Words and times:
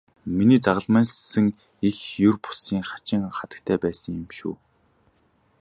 Миний 0.35 0.59
загалмайлсан 0.65 1.47
эх 1.87 1.97
ер 2.27 2.35
бусын 2.43 2.79
хачин 2.89 3.23
хатагтай 3.37 3.77
байсан 3.85 4.11
юм 4.21 4.27
шүү. 4.37 4.53